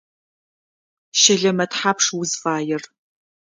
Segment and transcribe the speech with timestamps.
[1.19, 2.81] Щэлэмэ тхьапш узфаер?